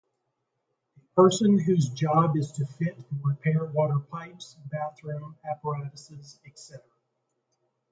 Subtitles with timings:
[0.97, 6.81] a person whose job is to fit and repair water pipes, bathroom apparatus, etc